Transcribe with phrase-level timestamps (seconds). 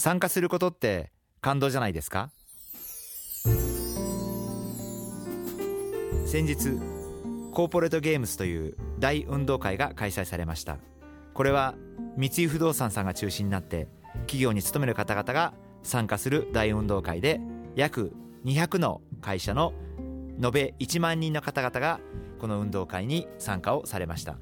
[0.00, 2.30] 参加することって感動じゃないですか？
[6.24, 6.78] 先日
[7.52, 10.78] コーポレートゲームスという大運動会が開催されました。
[11.34, 11.74] これは
[12.16, 13.88] 三井不動産さんが中心になって
[14.20, 17.38] 企業に勤める方々が参加する大運動会で
[17.76, 18.14] 約
[18.46, 19.74] 200の会社の
[20.42, 22.00] 延べ1万人の方々が
[22.38, 24.38] この運動会に参加をされました。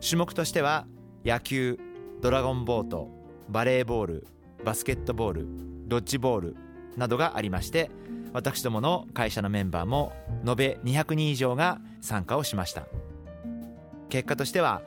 [0.00, 0.86] 種目としては
[1.24, 1.80] 野球
[2.20, 3.08] ドラゴンボート
[3.48, 4.26] バレーボール
[4.68, 5.46] バスケットボール
[5.86, 6.56] ドッジボール
[6.98, 7.90] などがありまして
[8.34, 10.12] 私どもの会社のメンバーも
[10.46, 12.86] 延べ200人以上が参加をしました。
[14.10, 14.82] 結果としては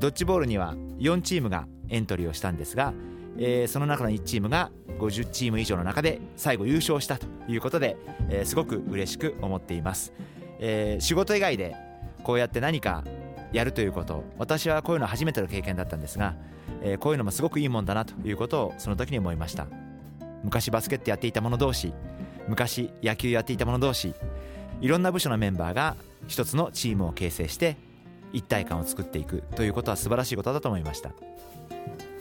[0.00, 2.92] ドッジボールには4チームがエントリーをしたんですが
[3.38, 7.96] え、その中の1チームが50チーム以上の中で最後優勝したということで、
[8.30, 10.12] え、すごく嬉しく思っています、
[10.58, 11.76] え、仕事以外で
[12.24, 13.04] こうやって何か
[13.52, 14.24] やるということ。
[14.38, 16.34] 私はこういうの初めての経験だったんですが、
[16.82, 19.66] えー、こういうのもすごくいいもんだなということをその時に思いました。
[20.42, 21.92] 昔バスケットやっていた者同士
[22.48, 24.14] 昔野球やっていた者同士
[24.80, 27.76] いろんな部署のメンバーが一つのチームを形成して
[28.32, 31.12] 一体感を作っていくということは素晴らしいことだと思いました。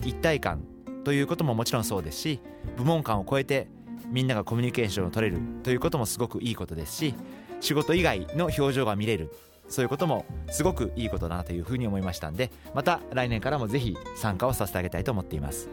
[0.04, 0.64] 一体感
[1.04, 2.40] ということももちろんそうですし
[2.78, 3.68] 部門間を超えて
[4.08, 7.16] みんながコミュニケーションを取れるということもすごくいいことですし
[7.62, 9.32] 仕事以外の表情が見れる
[9.70, 15.70] そういうこともすごくいいことだなというふうに思いましたんでまた来年からもぜひ参加をさせてあげたいと思っています。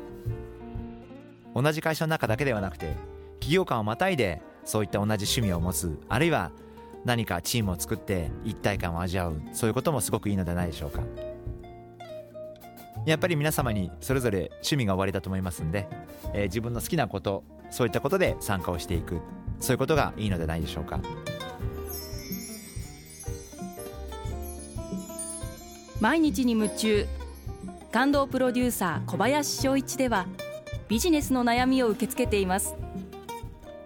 [1.54, 2.94] 同じ会社の中だけではなくて
[3.40, 6.52] 企業間をまたいでそういった同じ趣味を持つあるいは
[7.06, 11.02] 何かチームを作って一体感を味わうそういうこともすごくいいのではないでしょうか。
[13.06, 15.86] やっぱり皆様にそれぞれ趣味が終わりだと思いますんで、
[16.34, 19.20] えー、自分の好きなことそういったことで参加をしていく
[19.60, 21.00] そういうことがいいのではないでしょうか。
[25.98, 27.06] 毎日に夢中。
[27.90, 30.26] 感動プロデューサー小林翔一では
[30.88, 32.74] ビジネスの悩みを受け付けています。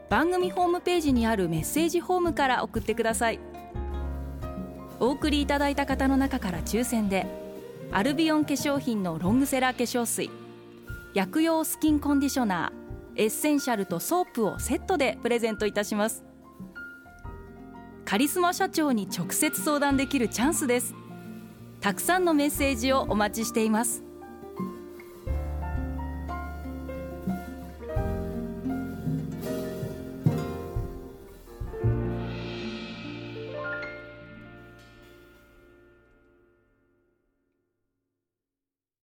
[0.09, 3.39] 番組ホームページにあるメッセージホームから送ってください。
[4.99, 7.27] お送りいただいた方の中から抽選で
[7.93, 10.31] アルビオン化粧品のロングセラー化粧水
[11.15, 16.25] 薬用スキンコンディショナーエッセンシャルとソープをセットでプレゼントいたします。
[18.05, 20.95] カリスマ社長に直接相談できるチャンスです。
[21.81, 24.10] たくさんのメッセージをお待ちしています。